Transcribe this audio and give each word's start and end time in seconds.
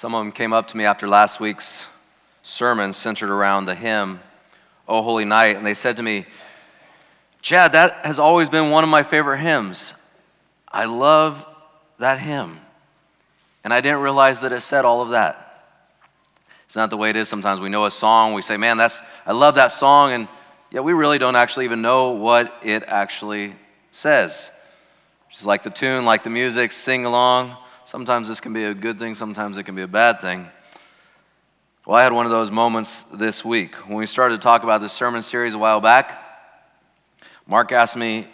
Some 0.00 0.14
of 0.14 0.24
them 0.24 0.32
came 0.32 0.54
up 0.54 0.66
to 0.68 0.78
me 0.78 0.86
after 0.86 1.06
last 1.06 1.40
week's 1.40 1.86
sermon 2.42 2.94
centered 2.94 3.28
around 3.28 3.66
the 3.66 3.74
hymn, 3.74 4.20
O 4.88 5.02
Holy 5.02 5.26
Night, 5.26 5.56
and 5.56 5.66
they 5.66 5.74
said 5.74 5.98
to 5.98 6.02
me, 6.02 6.24
Chad, 7.42 7.72
that 7.72 8.06
has 8.06 8.18
always 8.18 8.48
been 8.48 8.70
one 8.70 8.82
of 8.82 8.88
my 8.88 9.02
favorite 9.02 9.40
hymns. 9.40 9.92
I 10.72 10.86
love 10.86 11.44
that 11.98 12.18
hymn. 12.18 12.60
And 13.62 13.74
I 13.74 13.82
didn't 13.82 14.00
realize 14.00 14.40
that 14.40 14.54
it 14.54 14.62
said 14.62 14.86
all 14.86 15.02
of 15.02 15.10
that. 15.10 15.66
It's 16.64 16.76
not 16.76 16.88
the 16.88 16.96
way 16.96 17.10
it 17.10 17.16
is. 17.16 17.28
Sometimes 17.28 17.60
we 17.60 17.68
know 17.68 17.84
a 17.84 17.90
song, 17.90 18.32
we 18.32 18.40
say, 18.40 18.56
man, 18.56 18.78
that's, 18.78 19.02
I 19.26 19.32
love 19.32 19.56
that 19.56 19.70
song, 19.70 20.12
and 20.12 20.28
yet 20.70 20.82
we 20.82 20.94
really 20.94 21.18
don't 21.18 21.36
actually 21.36 21.66
even 21.66 21.82
know 21.82 22.12
what 22.12 22.56
it 22.62 22.84
actually 22.86 23.54
says. 23.90 24.50
Just 25.30 25.44
like 25.44 25.62
the 25.62 25.68
tune, 25.68 26.06
like 26.06 26.22
the 26.22 26.30
music, 26.30 26.72
sing 26.72 27.04
along. 27.04 27.54
Sometimes 27.84 28.28
this 28.28 28.40
can 28.40 28.52
be 28.52 28.64
a 28.64 28.74
good 28.74 28.98
thing, 28.98 29.14
sometimes 29.14 29.56
it 29.56 29.64
can 29.64 29.74
be 29.74 29.82
a 29.82 29.88
bad 29.88 30.20
thing. 30.20 30.48
Well, 31.86 31.98
I 31.98 32.02
had 32.02 32.12
one 32.12 32.26
of 32.26 32.30
those 32.30 32.50
moments 32.50 33.02
this 33.12 33.44
week. 33.44 33.74
When 33.88 33.96
we 33.96 34.06
started 34.06 34.36
to 34.36 34.40
talk 34.40 34.62
about 34.62 34.80
this 34.80 34.92
sermon 34.92 35.22
series 35.22 35.54
a 35.54 35.58
while 35.58 35.80
back, 35.80 36.22
Mark 37.46 37.72
asked 37.72 37.96
me, 37.96 38.28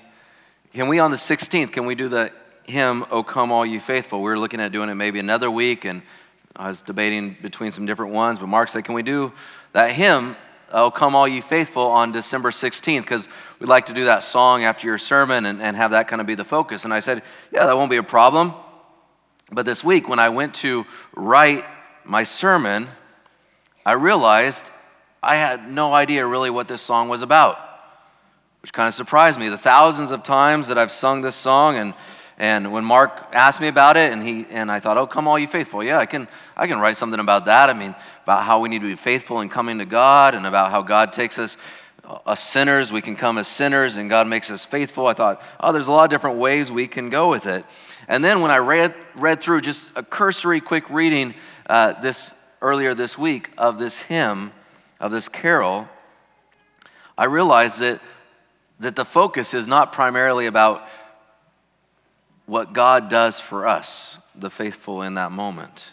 Can 0.74 0.88
we 0.88 0.98
on 0.98 1.10
the 1.10 1.16
16th, 1.16 1.72
can 1.72 1.86
we 1.86 1.94
do 1.94 2.08
the 2.08 2.32
hymn, 2.64 3.06
O 3.10 3.22
Come 3.22 3.52
All 3.52 3.64
You 3.64 3.80
Faithful? 3.80 4.18
We 4.18 4.30
were 4.30 4.38
looking 4.38 4.60
at 4.60 4.72
doing 4.72 4.90
it 4.90 4.94
maybe 4.94 5.20
another 5.20 5.50
week, 5.50 5.84
and 5.84 6.02
I 6.54 6.68
was 6.68 6.82
debating 6.82 7.36
between 7.40 7.70
some 7.70 7.86
different 7.86 8.12
ones, 8.12 8.38
but 8.38 8.48
Mark 8.48 8.68
said, 8.68 8.84
Can 8.84 8.94
we 8.94 9.02
do 9.02 9.32
that 9.72 9.92
hymn, 9.92 10.36
O 10.72 10.90
Come 10.90 11.14
All 11.14 11.28
You 11.28 11.40
Faithful, 11.40 11.84
on 11.84 12.12
December 12.12 12.50
16th? 12.50 13.00
Because 13.02 13.28
we'd 13.60 13.68
like 13.68 13.86
to 13.86 13.94
do 13.94 14.04
that 14.04 14.22
song 14.24 14.64
after 14.64 14.86
your 14.86 14.98
sermon 14.98 15.46
and, 15.46 15.62
and 15.62 15.76
have 15.76 15.92
that 15.92 16.08
kind 16.08 16.20
of 16.20 16.26
be 16.26 16.34
the 16.34 16.44
focus. 16.44 16.84
And 16.84 16.92
I 16.92 17.00
said, 17.00 17.22
Yeah, 17.52 17.64
that 17.66 17.76
won't 17.76 17.90
be 17.90 17.96
a 17.96 18.02
problem. 18.02 18.54
But 19.50 19.64
this 19.64 19.84
week, 19.84 20.08
when 20.08 20.18
I 20.18 20.28
went 20.28 20.54
to 20.54 20.86
write 21.14 21.64
my 22.04 22.24
sermon, 22.24 22.88
I 23.84 23.92
realized 23.92 24.70
I 25.22 25.36
had 25.36 25.70
no 25.70 25.94
idea 25.94 26.26
really 26.26 26.50
what 26.50 26.68
this 26.68 26.82
song 26.82 27.08
was 27.08 27.22
about, 27.22 27.58
which 28.62 28.72
kind 28.72 28.88
of 28.88 28.94
surprised 28.94 29.38
me. 29.38 29.48
The 29.48 29.58
thousands 29.58 30.10
of 30.10 30.22
times 30.22 30.68
that 30.68 30.78
I've 30.78 30.90
sung 30.90 31.22
this 31.22 31.36
song, 31.36 31.76
and, 31.76 31.94
and 32.38 32.72
when 32.72 32.84
Mark 32.84 33.28
asked 33.32 33.60
me 33.60 33.68
about 33.68 33.96
it, 33.96 34.12
and, 34.12 34.22
he, 34.22 34.46
and 34.50 34.70
I 34.70 34.80
thought, 34.80 34.98
oh, 34.98 35.06
come 35.06 35.28
all 35.28 35.38
you 35.38 35.46
faithful. 35.46 35.82
Yeah, 35.82 35.98
I 35.98 36.06
can, 36.06 36.26
I 36.56 36.66
can 36.66 36.80
write 36.80 36.96
something 36.96 37.20
about 37.20 37.44
that. 37.44 37.70
I 37.70 37.72
mean, 37.72 37.94
about 38.24 38.42
how 38.42 38.58
we 38.58 38.68
need 38.68 38.80
to 38.80 38.88
be 38.88 38.96
faithful 38.96 39.40
in 39.40 39.48
coming 39.48 39.78
to 39.78 39.84
God, 39.86 40.34
and 40.34 40.44
about 40.44 40.72
how 40.72 40.82
God 40.82 41.12
takes 41.12 41.38
us 41.38 41.56
us 42.24 42.42
sinners, 42.42 42.92
we 42.92 43.00
can 43.00 43.16
come 43.16 43.38
as 43.38 43.48
sinners 43.48 43.96
and 43.96 44.08
God 44.08 44.26
makes 44.28 44.50
us 44.50 44.64
faithful. 44.64 45.06
I 45.06 45.14
thought, 45.14 45.42
oh, 45.60 45.72
there's 45.72 45.88
a 45.88 45.92
lot 45.92 46.04
of 46.04 46.10
different 46.10 46.38
ways 46.38 46.70
we 46.70 46.86
can 46.86 47.10
go 47.10 47.28
with 47.28 47.46
it. 47.46 47.64
And 48.08 48.24
then 48.24 48.40
when 48.40 48.50
I 48.50 48.58
read, 48.58 48.94
read 49.14 49.40
through 49.40 49.60
just 49.60 49.92
a 49.96 50.02
cursory 50.02 50.60
quick 50.60 50.88
reading 50.90 51.34
uh, 51.68 52.00
this 52.00 52.32
earlier 52.62 52.94
this 52.94 53.18
week 53.18 53.50
of 53.58 53.78
this 53.78 54.02
hymn, 54.02 54.52
of 55.00 55.10
this 55.10 55.28
carol, 55.28 55.88
I 57.18 57.26
realized 57.26 57.80
that, 57.80 58.00
that 58.80 58.96
the 58.96 59.04
focus 59.04 59.54
is 59.54 59.66
not 59.66 59.92
primarily 59.92 60.46
about 60.46 60.86
what 62.46 62.72
God 62.72 63.08
does 63.08 63.40
for 63.40 63.66
us, 63.66 64.18
the 64.34 64.50
faithful 64.50 65.02
in 65.02 65.14
that 65.14 65.32
moment. 65.32 65.92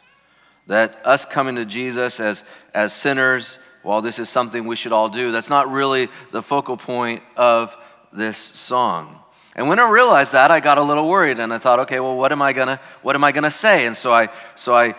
That 0.67 1.01
us 1.03 1.25
coming 1.25 1.55
to 1.55 1.65
Jesus 1.65 2.19
as, 2.19 2.43
as 2.73 2.93
sinners, 2.93 3.57
while 3.83 4.01
this 4.01 4.17
is 4.17 4.29
something 4.29 4.65
we 4.65 4.75
should 4.75 4.91
all 4.91 5.09
do, 5.09 5.31
that's 5.31 5.49
not 5.49 5.69
really 5.69 6.09
the 6.31 6.41
focal 6.41 6.77
point 6.77 7.21
of 7.37 7.77
this 8.11 8.37
song. 8.37 9.19
And 9.55 9.69
when 9.69 9.79
I 9.79 9.89
realized 9.89 10.31
that, 10.31 10.49
I 10.49 10.59
got 10.59 10.77
a 10.77 10.83
little 10.83 11.07
worried 11.07 11.39
and 11.39 11.53
I 11.53 11.59
thought, 11.59 11.79
okay, 11.81 11.99
well, 11.99 12.17
what 12.17 12.31
am 12.31 12.41
I 12.41 12.53
gonna, 12.53 12.79
what 13.03 13.15
am 13.15 13.23
I 13.23 13.31
gonna 13.31 13.51
say? 13.51 13.85
And 13.85 13.95
so 13.95 14.11
I, 14.11 14.29
so 14.55 14.73
I 14.73 14.95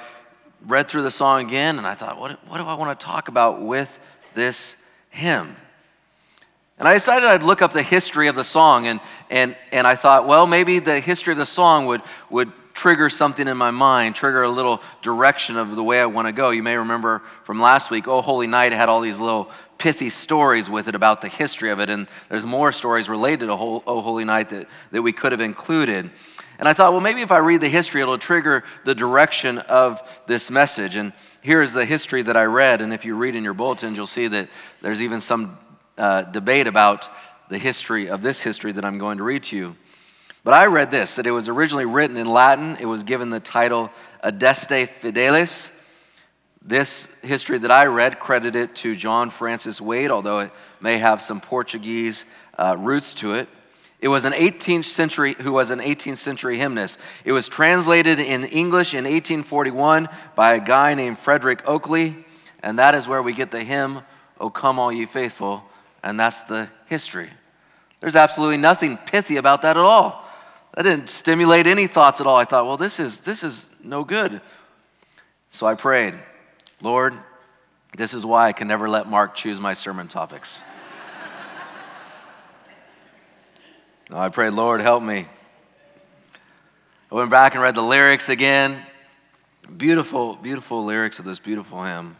read 0.66 0.88
through 0.88 1.02
the 1.02 1.10
song 1.10 1.44
again 1.44 1.78
and 1.78 1.86
I 1.86 1.94
thought, 1.94 2.18
what, 2.18 2.38
what 2.48 2.58
do 2.58 2.64
I 2.64 2.74
want 2.74 2.98
to 2.98 3.04
talk 3.04 3.28
about 3.28 3.60
with 3.60 3.98
this 4.34 4.76
hymn? 5.10 5.56
And 6.78 6.88
I 6.88 6.94
decided 6.94 7.28
I'd 7.28 7.42
look 7.42 7.62
up 7.62 7.72
the 7.72 7.82
history 7.82 8.26
of 8.26 8.34
the 8.34 8.42
song, 8.42 8.88
and, 8.88 9.00
and, 9.30 9.56
and 9.70 9.86
I 9.86 9.94
thought, 9.94 10.26
well, 10.26 10.44
maybe 10.44 10.80
the 10.80 10.98
history 10.98 11.30
of 11.30 11.38
the 11.38 11.46
song 11.46 11.86
would, 11.86 12.02
would 12.30 12.50
trigger 12.74 13.08
something 13.08 13.46
in 13.48 13.56
my 13.56 13.70
mind, 13.70 14.16
trigger 14.16 14.42
a 14.42 14.48
little 14.48 14.82
direction 15.00 15.56
of 15.56 15.74
the 15.76 15.82
way 15.82 16.00
I 16.00 16.06
want 16.06 16.26
to 16.26 16.32
go. 16.32 16.50
You 16.50 16.62
may 16.62 16.76
remember 16.76 17.22
from 17.44 17.60
last 17.60 17.90
week, 17.90 18.06
Oh 18.08 18.20
Holy 18.20 18.48
Night 18.48 18.72
had 18.72 18.88
all 18.88 19.00
these 19.00 19.20
little 19.20 19.50
pithy 19.78 20.10
stories 20.10 20.68
with 20.68 20.88
it 20.88 20.94
about 20.94 21.20
the 21.20 21.28
history 21.28 21.70
of 21.70 21.80
it, 21.80 21.88
and 21.88 22.08
there's 22.28 22.44
more 22.44 22.72
stories 22.72 23.08
related 23.08 23.46
to 23.46 23.52
Oh 23.52 24.00
Holy 24.00 24.24
Night 24.24 24.50
that, 24.50 24.68
that 24.90 25.02
we 25.02 25.12
could 25.12 25.32
have 25.32 25.40
included. 25.40 26.10
And 26.58 26.68
I 26.68 26.72
thought, 26.72 26.92
well, 26.92 27.00
maybe 27.00 27.22
if 27.22 27.32
I 27.32 27.38
read 27.38 27.60
the 27.60 27.68
history, 27.68 28.00
it'll 28.00 28.18
trigger 28.18 28.64
the 28.84 28.94
direction 28.94 29.58
of 29.58 30.00
this 30.26 30.50
message. 30.50 30.96
And 30.96 31.12
here 31.40 31.62
is 31.62 31.72
the 31.72 31.84
history 31.84 32.22
that 32.22 32.36
I 32.36 32.44
read. 32.44 32.80
And 32.80 32.92
if 32.92 33.04
you 33.04 33.16
read 33.16 33.34
in 33.34 33.42
your 33.42 33.54
bulletins, 33.54 33.96
you'll 33.96 34.06
see 34.06 34.28
that 34.28 34.48
there's 34.80 35.02
even 35.02 35.20
some 35.20 35.58
uh, 35.98 36.22
debate 36.22 36.68
about 36.68 37.08
the 37.48 37.58
history 37.58 38.08
of 38.08 38.22
this 38.22 38.40
history 38.40 38.72
that 38.72 38.84
I'm 38.84 38.98
going 38.98 39.18
to 39.18 39.24
read 39.24 39.42
to 39.44 39.56
you. 39.56 39.76
But 40.44 40.52
I 40.52 40.66
read 40.66 40.90
this 40.90 41.16
that 41.16 41.26
it 41.26 41.30
was 41.30 41.48
originally 41.48 41.86
written 41.86 42.18
in 42.18 42.26
Latin, 42.26 42.76
it 42.78 42.84
was 42.84 43.02
given 43.02 43.30
the 43.30 43.40
title 43.40 43.90
Adeste 44.20 44.86
Fideles. 45.00 45.70
This 46.66 47.08
history 47.22 47.58
that 47.58 47.70
I 47.70 47.86
read 47.86 48.20
credited 48.20 48.70
it 48.70 48.74
to 48.76 48.94
John 48.94 49.30
Francis 49.30 49.80
Wade, 49.80 50.10
although 50.10 50.40
it 50.40 50.52
may 50.80 50.98
have 50.98 51.20
some 51.20 51.40
Portuguese 51.40 52.24
uh, 52.56 52.76
roots 52.78 53.14
to 53.14 53.34
it. 53.34 53.48
It 54.00 54.08
was 54.08 54.24
an 54.26 54.32
18th 54.32 54.84
century, 54.84 55.34
who 55.40 55.52
was 55.52 55.70
an 55.70 55.80
18th 55.80 56.18
century 56.18 56.58
hymnist. 56.58 56.98
It 57.24 57.32
was 57.32 57.48
translated 57.48 58.18
in 58.20 58.44
English 58.44 58.92
in 58.92 59.04
1841 59.04 60.08
by 60.34 60.54
a 60.54 60.60
guy 60.60 60.94
named 60.94 61.18
Frederick 61.18 61.64
Oakeley, 61.64 62.24
and 62.62 62.78
that 62.78 62.94
is 62.94 63.08
where 63.08 63.22
we 63.22 63.32
get 63.32 63.50
the 63.50 63.64
hymn, 63.64 64.00
O 64.40 64.50
Come 64.50 64.78
All 64.78 64.92
Ye 64.92 65.06
Faithful, 65.06 65.62
and 66.02 66.20
that's 66.20 66.42
the 66.42 66.68
history. 66.86 67.30
There's 68.00 68.16
absolutely 68.16 68.58
nothing 68.58 68.98
pithy 68.98 69.36
about 69.36 69.62
that 69.62 69.76
at 69.76 69.82
all. 69.82 70.23
That 70.74 70.82
didn't 70.82 71.08
stimulate 71.08 71.66
any 71.68 71.86
thoughts 71.86 72.20
at 72.20 72.26
all. 72.26 72.36
I 72.36 72.44
thought, 72.44 72.66
well, 72.66 72.76
this 72.76 72.98
is, 72.98 73.20
this 73.20 73.44
is 73.44 73.68
no 73.82 74.02
good. 74.02 74.40
So 75.50 75.66
I 75.66 75.74
prayed, 75.74 76.14
Lord, 76.82 77.14
this 77.96 78.12
is 78.12 78.26
why 78.26 78.48
I 78.48 78.52
can 78.52 78.66
never 78.66 78.88
let 78.88 79.08
Mark 79.08 79.36
choose 79.36 79.60
my 79.60 79.72
sermon 79.72 80.08
topics. 80.08 80.64
I 84.10 84.28
prayed, 84.30 84.54
Lord, 84.54 84.80
help 84.80 85.00
me. 85.02 85.26
I 87.12 87.14
went 87.14 87.30
back 87.30 87.54
and 87.54 87.62
read 87.62 87.76
the 87.76 87.82
lyrics 87.82 88.28
again. 88.28 88.84
Beautiful, 89.76 90.34
beautiful 90.34 90.84
lyrics 90.84 91.20
of 91.20 91.24
this 91.24 91.38
beautiful 91.38 91.84
hymn. 91.84 92.16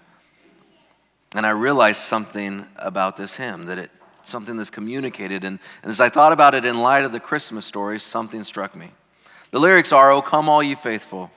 And 1.35 1.45
I 1.45 1.51
realized 1.51 2.01
something 2.01 2.65
about 2.77 3.17
this 3.17 3.35
hymn, 3.35 3.67
that 3.67 3.79
it 3.79 3.91
something 4.25 4.57
that's 4.57 4.71
communicated. 4.71 5.45
And, 5.45 5.59
and 5.83 5.91
as 5.91 6.01
I 6.01 6.09
thought 6.09 6.33
about 6.33 6.55
it 6.55 6.65
in 6.65 6.81
light 6.81 7.05
of 7.05 7.13
the 7.13 7.21
Christmas 7.21 7.65
story, 7.65 7.99
something 7.99 8.45
struck 8.45 8.75
me. 8.75 8.91
The 9.51 9.61
lyrics 9.61 9.93
are, 9.93 10.11
O 10.11 10.23
come 10.23 10.49
all 10.49 10.63
ye 10.63 10.75
faithful. 10.75 11.31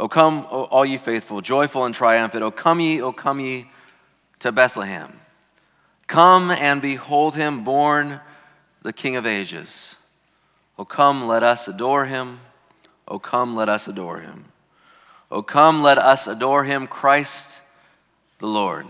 O 0.00 0.08
come 0.08 0.46
all 0.50 0.84
ye 0.84 0.96
faithful, 0.96 1.40
joyful 1.40 1.84
and 1.84 1.94
triumphant. 1.94 2.42
O 2.42 2.50
come 2.50 2.80
ye, 2.80 3.02
O 3.02 3.12
come 3.12 3.40
ye 3.40 3.70
to 4.40 4.52
Bethlehem. 4.52 5.12
Come 6.06 6.50
and 6.50 6.82
behold 6.82 7.36
him 7.36 7.64
born, 7.64 8.20
the 8.82 8.92
King 8.92 9.16
of 9.16 9.26
ages. 9.26 9.96
O 10.78 10.84
come, 10.84 11.28
let 11.28 11.42
us 11.42 11.68
adore 11.68 12.06
him. 12.06 12.40
O 13.06 13.18
come, 13.18 13.54
let 13.54 13.68
us 13.68 13.86
adore 13.86 14.20
him. 14.20 14.46
O 15.30 15.42
come, 15.42 15.82
let 15.82 15.98
us 15.98 16.26
adore 16.26 16.64
him, 16.64 16.86
Christ 16.86 17.60
the 18.38 18.48
Lord. 18.48 18.86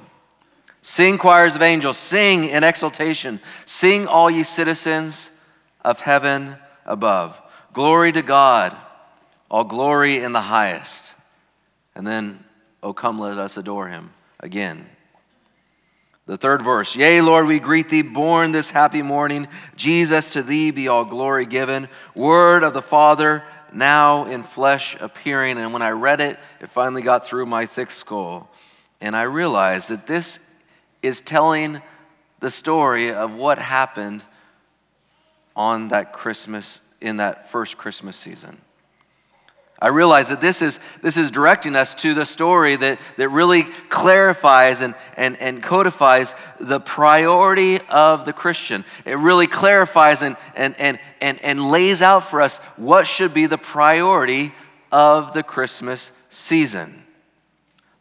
Sing, 0.83 1.17
choirs 1.17 1.55
of 1.55 1.63
angels, 1.63 1.97
sing 1.97 2.49
in 2.49 2.65
exultation. 2.65 3.41
Sing, 3.65 4.09
all 4.09 4.29
ye 4.29 4.43
citizens 4.43 5.31
of 5.85 6.01
heaven 6.01 6.57
above. 6.85 7.41
Glory 7.73 8.11
to 8.13 8.23
God, 8.23 8.77
all 9.49 9.65
glory 9.65 10.19
in 10.19 10.33
the 10.33 10.41
highest. 10.41 11.15
And 11.95 12.05
then, 12.05 12.43
oh, 12.83 12.93
come, 12.93 13.21
let 13.21 13.39
us 13.39 13.57
adore 13.57 13.89
him 13.89 14.11
again. 14.41 14.87
The 16.27 16.37
third 16.37 16.63
verse 16.63 16.97
Yea, 16.97 17.21
Lord, 17.21 17.47
we 17.47 17.59
greet 17.59 17.89
thee, 17.89 18.03
born 18.03 18.53
this 18.53 18.71
happy 18.71 19.03
morning. 19.03 19.49
Jesus, 19.77 20.33
to 20.33 20.43
thee 20.43 20.73
be 20.73 20.89
all 20.89 21.05
glory 21.05 21.47
given. 21.47 21.89
Word 22.15 22.65
of 22.65 22.75
the 22.75 22.83
Father, 22.83 23.45
now 23.73 24.25
in 24.27 24.43
flesh 24.43 24.97
appearing. 25.01 25.59
And 25.59 25.73
when 25.73 25.83
I 25.83 25.91
read 25.91 26.21
it, 26.21 26.39
it 26.61 26.69
finally 26.69 27.03
got 27.03 27.27
through 27.27 27.47
my 27.47 27.67
thick 27.67 27.91
skull. 27.91 28.51
And 29.01 29.17
I 29.17 29.23
realized 29.23 29.89
that 29.89 30.07
this 30.07 30.39
is 31.03 31.21
telling 31.21 31.81
the 32.41 32.51
story 32.51 33.13
of 33.13 33.35
what 33.35 33.59
happened 33.59 34.23
on 35.55 35.89
that 35.89 36.13
Christmas, 36.13 36.81
in 37.01 37.19
that 37.19 37.51
first 37.51 37.77
Christmas 37.77 38.17
season. 38.17 38.59
I 39.83 39.89
realize 39.89 40.29
that 40.29 40.41
this 40.41 40.63
is, 40.63 40.79
this 41.03 41.17
is 41.17 41.33
directing 41.33 41.75
us 41.75 41.97
to 41.97 42.15
the 42.15 42.25
story 42.25 42.77
that, 42.77 43.01
that 43.17 43.29
really 43.31 43.65
clarifies 43.65 44.81
and, 44.81 44.95
and, 45.17 45.37
and 45.43 45.61
codifies 45.61 46.37
the 46.61 46.79
priority 46.79 47.81
of 47.89 48.25
the 48.25 48.33
Christian. 48.33 48.85
It 49.05 49.17
really 49.19 49.49
clarifies 49.49 50.23
and, 50.23 50.37
and, 50.55 50.79
and, 50.79 51.01
and, 51.21 51.43
and 51.43 51.71
lays 51.71 52.01
out 52.01 52.23
for 52.23 52.41
us 52.41 52.59
what 52.77 53.09
should 53.09 53.35
be 53.35 53.47
the 53.47 53.59
priority 53.59 54.55
of 54.93 55.33
the 55.33 55.43
Christmas 55.43 56.13
season. 56.31 57.03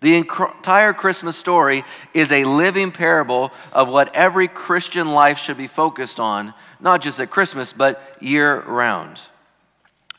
The 0.02 0.16
entire 0.16 0.94
Christmas 0.94 1.38
story 1.38 1.84
is 2.14 2.32
a 2.32 2.44
living 2.44 2.92
parable 2.92 3.52
of 3.72 3.90
what 3.90 4.16
every 4.16 4.48
Christian 4.48 5.12
life 5.12 5.38
should 5.38 5.58
be 5.58 5.68
focused 5.68 6.20
on, 6.20 6.56
not 6.80 7.02
just 7.02 7.20
at 7.20 7.30
Christmas, 7.30 7.72
but 7.72 8.18
year 8.20 8.62
round. 8.62 9.22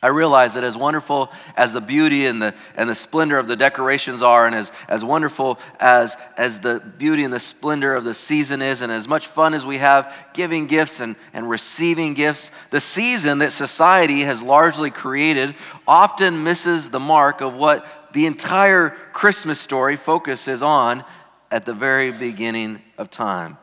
I 0.04 0.08
realize 0.08 0.54
that 0.54 0.64
as 0.64 0.76
wonderful 0.76 1.30
as 1.56 1.72
the 1.72 1.80
beauty 1.80 2.26
and 2.26 2.42
the, 2.42 2.54
and 2.76 2.90
the 2.90 2.94
splendor 2.94 3.38
of 3.38 3.46
the 3.46 3.54
decorations 3.54 4.20
are, 4.20 4.46
and 4.46 4.54
as, 4.54 4.72
as 4.88 5.04
wonderful 5.04 5.60
as, 5.78 6.16
as 6.36 6.58
the 6.58 6.80
beauty 6.98 7.22
and 7.22 7.32
the 7.32 7.38
splendor 7.38 7.94
of 7.94 8.02
the 8.02 8.14
season 8.14 8.62
is, 8.62 8.82
and 8.82 8.90
as 8.90 9.06
much 9.06 9.28
fun 9.28 9.54
as 9.54 9.64
we 9.64 9.78
have 9.78 10.12
giving 10.32 10.66
gifts 10.66 10.98
and, 10.98 11.14
and 11.32 11.48
receiving 11.48 12.14
gifts, 12.14 12.50
the 12.70 12.80
season 12.80 13.38
that 13.38 13.52
society 13.52 14.22
has 14.22 14.42
largely 14.42 14.90
created 14.90 15.54
often 15.86 16.42
misses 16.42 16.90
the 16.90 17.00
mark 17.00 17.40
of 17.40 17.56
what 17.56 17.86
the 18.12 18.26
entire 18.26 18.90
Christmas 19.12 19.60
story 19.60 19.96
focuses 19.96 20.62
on 20.62 21.04
at 21.50 21.64
the 21.64 21.74
very 21.74 22.10
beginning 22.10 22.80
of 22.98 23.10
time. 23.10 23.58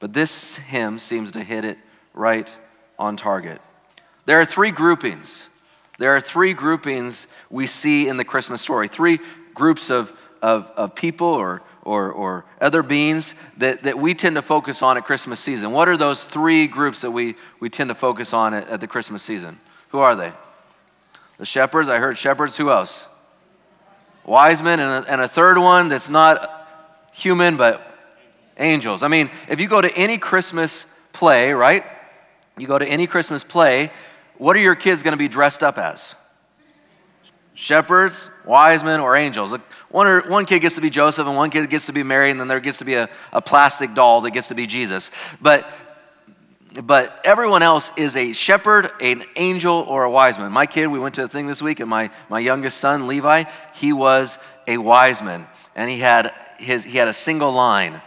But 0.00 0.12
this 0.12 0.56
hymn 0.56 0.98
seems 0.98 1.32
to 1.32 1.42
hit 1.42 1.64
it 1.64 1.78
right 2.14 2.52
on 2.98 3.16
target. 3.16 3.60
There 4.24 4.40
are 4.40 4.44
three 4.44 4.70
groupings. 4.70 5.48
There 5.98 6.10
are 6.16 6.20
three 6.20 6.54
groupings 6.54 7.26
we 7.50 7.66
see 7.66 8.08
in 8.08 8.16
the 8.16 8.24
Christmas 8.24 8.60
story. 8.60 8.88
Three 8.88 9.20
groups 9.54 9.90
of, 9.90 10.12
of, 10.40 10.70
of 10.76 10.94
people 10.94 11.26
or, 11.26 11.62
or, 11.82 12.10
or 12.10 12.44
other 12.60 12.82
beings 12.82 13.34
that, 13.58 13.82
that 13.84 13.98
we 13.98 14.14
tend 14.14 14.36
to 14.36 14.42
focus 14.42 14.82
on 14.82 14.96
at 14.96 15.04
Christmas 15.04 15.40
season. 15.40 15.72
What 15.72 15.88
are 15.88 15.96
those 15.96 16.24
three 16.24 16.66
groups 16.66 17.02
that 17.02 17.10
we, 17.10 17.36
we 17.60 17.68
tend 17.68 17.90
to 17.90 17.94
focus 17.94 18.32
on 18.32 18.54
at, 18.54 18.68
at 18.68 18.80
the 18.80 18.86
Christmas 18.86 19.22
season? 19.22 19.58
Who 19.90 19.98
are 19.98 20.16
they? 20.16 20.32
The 21.38 21.46
shepherds. 21.46 21.88
I 21.88 21.98
heard 21.98 22.16
shepherds. 22.16 22.56
Who 22.56 22.70
else? 22.70 23.06
Wise 24.24 24.62
men. 24.62 24.80
And 24.80 25.04
a, 25.04 25.10
and 25.10 25.20
a 25.20 25.28
third 25.28 25.58
one 25.58 25.88
that's 25.88 26.10
not 26.10 26.68
human, 27.12 27.56
but 27.56 27.86
angels. 28.58 29.02
I 29.02 29.08
mean, 29.08 29.30
if 29.48 29.60
you 29.60 29.68
go 29.68 29.80
to 29.80 29.92
any 29.96 30.18
Christmas 30.18 30.86
play, 31.12 31.52
right? 31.52 31.84
You 32.58 32.66
go 32.66 32.78
to 32.78 32.86
any 32.86 33.06
Christmas 33.06 33.44
play, 33.44 33.90
what 34.36 34.56
are 34.56 34.60
your 34.60 34.74
kids 34.74 35.02
going 35.02 35.12
to 35.12 35.18
be 35.18 35.28
dressed 35.28 35.62
up 35.62 35.78
as? 35.78 36.16
Shepherds, 37.54 38.30
wise 38.46 38.82
men, 38.82 39.00
or 39.00 39.14
angels? 39.14 39.54
One, 39.90 40.06
or, 40.06 40.28
one 40.28 40.46
kid 40.46 40.60
gets 40.60 40.74
to 40.76 40.80
be 40.80 40.90
Joseph, 40.90 41.26
and 41.26 41.36
one 41.36 41.50
kid 41.50 41.68
gets 41.68 41.86
to 41.86 41.92
be 41.92 42.02
Mary, 42.02 42.30
and 42.30 42.40
then 42.40 42.48
there 42.48 42.60
gets 42.60 42.78
to 42.78 42.84
be 42.84 42.94
a, 42.94 43.08
a 43.32 43.42
plastic 43.42 43.94
doll 43.94 44.22
that 44.22 44.30
gets 44.30 44.48
to 44.48 44.54
be 44.54 44.66
Jesus. 44.66 45.10
But, 45.40 45.70
but 46.80 47.20
everyone 47.24 47.62
else 47.62 47.92
is 47.96 48.16
a 48.16 48.32
shepherd, 48.32 48.90
an 49.00 49.24
angel, 49.36 49.84
or 49.88 50.04
a 50.04 50.10
wise 50.10 50.38
man. 50.38 50.52
My 50.52 50.66
kid, 50.66 50.86
we 50.86 50.98
went 50.98 51.14
to 51.16 51.24
a 51.24 51.28
thing 51.28 51.46
this 51.46 51.60
week, 51.60 51.80
and 51.80 51.90
my, 51.90 52.10
my 52.30 52.38
youngest 52.38 52.78
son, 52.78 53.06
Levi, 53.06 53.44
he 53.74 53.92
was 53.92 54.38
a 54.66 54.78
wise 54.78 55.22
man, 55.22 55.46
and 55.74 55.90
he 55.90 55.98
had, 55.98 56.32
his, 56.58 56.84
he 56.84 56.96
had 56.96 57.08
a 57.08 57.12
single 57.12 57.52
line 57.52 58.00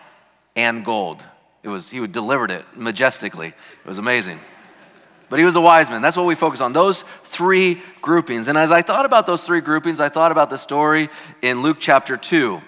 and 0.56 0.84
gold. 0.84 1.24
It 1.64 1.70
was, 1.70 1.90
he 1.90 2.06
delivered 2.08 2.52
it 2.52 2.66
majestically. 2.76 3.48
It 3.48 3.88
was 3.88 3.98
amazing. 3.98 4.40
But 5.30 5.40
he 5.40 5.46
was 5.46 5.56
a 5.56 5.62
wise 5.62 5.90
man. 5.90 6.02
That's 6.02 6.18
what 6.18 6.26
we 6.28 6.36
focus 6.36 6.62
on. 6.62 6.74
Those 6.74 7.04
three 7.24 7.82
groupings. 8.02 8.48
And 8.48 8.58
as 8.58 8.72
I 8.72 8.82
thought 8.82 9.06
about 9.06 9.26
those 9.26 9.44
three 9.44 9.62
groupings, 9.62 10.00
I 10.00 10.10
thought 10.10 10.32
about 10.32 10.50
the 10.50 10.58
story 10.58 11.10
in 11.42 11.62
Luke 11.62 11.78
chapter 11.80 12.16
2 12.16 12.62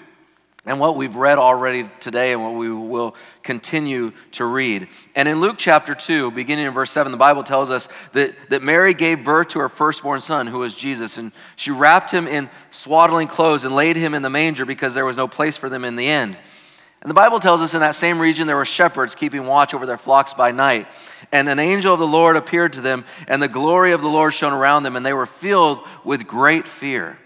and 0.68 0.82
what 0.82 0.98
we've 0.98 1.16
read 1.16 1.38
already 1.40 1.90
today 2.02 2.34
and 2.34 2.44
what 2.44 2.54
we 2.54 2.70
will 2.70 3.16
continue 3.42 4.12
to 4.34 4.46
read. 4.46 4.90
And 5.16 5.28
in 5.28 5.40
Luke 5.40 5.56
chapter 5.58 5.96
2, 5.96 6.32
beginning 6.32 6.66
in 6.66 6.74
verse 6.74 6.92
7, 6.92 7.12
the 7.12 7.18
Bible 7.18 7.44
tells 7.44 7.72
us 7.72 7.88
that, 8.12 8.36
that 8.50 8.62
Mary 8.62 8.94
gave 8.94 9.24
birth 9.24 9.48
to 9.50 9.60
her 9.60 9.70
firstborn 9.70 10.20
son, 10.20 10.46
who 10.46 10.60
was 10.60 10.76
Jesus. 10.76 11.18
And 11.18 11.32
she 11.56 11.72
wrapped 11.72 12.12
him 12.12 12.28
in 12.28 12.50
swaddling 12.70 13.30
clothes 13.30 13.64
and 13.64 13.74
laid 13.74 13.96
him 13.96 14.14
in 14.14 14.22
the 14.22 14.30
manger 14.30 14.66
because 14.66 14.94
there 14.94 15.06
was 15.06 15.16
no 15.16 15.28
place 15.28 15.56
for 15.56 15.70
them 15.70 15.86
in 15.86 15.96
the 15.96 16.08
inn. 16.08 16.36
And 17.02 17.10
the 17.10 17.16
Bible 17.16 17.40
tells 17.40 17.62
us 17.62 17.74
in 17.74 17.80
that 17.80 17.96
same 17.96 18.20
region 18.20 18.46
there 18.46 18.58
were 18.58 18.66
shepherds 18.66 19.16
keeping 19.16 19.46
watch 19.46 19.74
over 19.74 19.86
their 19.86 19.98
flocks 19.98 20.34
by 20.34 20.52
night. 20.52 20.88
And 21.32 21.48
an 21.48 21.60
angel 21.60 21.94
of 21.94 22.00
the 22.00 22.08
Lord 22.08 22.36
appeared 22.36 22.74
to 22.74 22.82
them, 22.82 23.06
and 23.30 23.42
the 23.42 23.48
glory 23.48 23.94
of 23.94 24.02
the 24.02 24.10
Lord 24.10 24.34
shone 24.34 24.52
around 24.52 24.84
them, 24.84 24.98
and 24.98 25.06
they 25.06 25.14
were 25.14 25.26
filled 25.26 25.80
with 26.04 26.28
great 26.28 26.68
fear. 26.68 27.18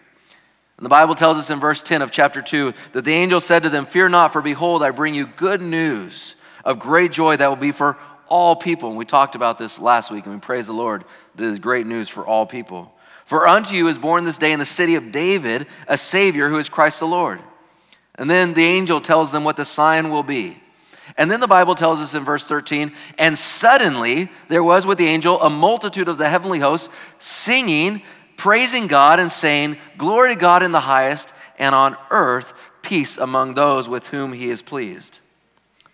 And 0.82 0.86
the 0.88 0.90
Bible 0.90 1.14
tells 1.14 1.38
us 1.38 1.52
in 1.52 1.60
verse 1.60 1.84
10 1.84 2.02
of 2.02 2.10
chapter 2.10 2.42
2 2.42 2.74
that 2.94 3.06
the 3.06 3.14
angel 3.14 3.40
said 3.40 3.62
to 3.62 3.70
them, 3.70 3.86
Fear 3.86 4.10
not, 4.10 4.34
for 4.34 4.42
behold, 4.42 4.82
I 4.82 4.90
bring 4.90 5.14
you 5.14 5.28
good 5.28 5.62
news 5.62 6.36
of 6.66 6.80
great 6.80 7.12
joy 7.12 7.38
that 7.38 7.48
will 7.48 7.56
be 7.56 7.72
for 7.72 8.00
all 8.28 8.56
people. 8.56 8.90
And 8.90 8.98
we 8.98 9.06
talked 9.06 9.36
about 9.36 9.60
this 9.60 9.78
last 9.78 10.10
week, 10.10 10.26
and 10.26 10.34
we 10.34 10.42
praise 10.42 10.66
the 10.66 10.74
Lord 10.74 11.06
that 11.36 11.44
it 11.44 11.52
is 11.52 11.60
great 11.60 11.86
news 11.86 12.10
for 12.10 12.26
all 12.26 12.48
people. 12.48 12.92
For 13.26 13.48
unto 13.48 13.76
you 13.76 13.90
is 13.90 14.00
born 14.00 14.24
this 14.24 14.40
day 14.40 14.54
in 14.54 14.58
the 14.58 14.66
city 14.66 14.96
of 14.96 15.12
David 15.12 15.68
a 15.88 16.00
Savior 16.00 16.50
who 16.50 16.58
is 16.58 16.68
Christ 16.68 17.00
the 17.00 17.06
Lord. 17.06 17.40
And 18.16 18.28
then 18.28 18.56
the 18.56 18.66
angel 18.66 19.02
tells 19.02 19.32
them 19.32 19.44
what 19.44 19.58
the 19.58 19.66
sign 19.66 20.10
will 20.10 20.24
be. 20.24 20.58
And 21.16 21.30
then 21.30 21.42
the 21.42 21.48
Bible 21.48 21.76
tells 21.76 22.02
us 22.02 22.16
in 22.16 22.24
verse 22.24 22.46
13, 22.46 22.92
and 23.20 23.38
suddenly 23.38 24.32
there 24.48 24.64
was 24.64 24.88
with 24.88 24.98
the 24.98 25.06
angel 25.06 25.40
a 25.44 25.50
multitude 25.52 26.08
of 26.08 26.18
the 26.18 26.28
heavenly 26.28 26.58
hosts 26.58 26.90
singing, 27.20 28.02
praising 28.42 28.88
God, 28.88 29.20
and 29.20 29.32
saying, 29.32 29.78
Glory 30.00 30.34
to 30.34 30.36
God 30.36 30.64
in 30.64 30.72
the 30.72 30.80
highest, 30.80 31.32
and 31.60 31.76
on 31.76 31.96
earth 32.10 32.54
peace 32.82 33.20
among 33.20 33.54
those 33.54 33.88
with 33.88 34.08
whom 34.08 34.34
he 34.34 34.50
is 34.50 34.64
pleased. 34.64 35.20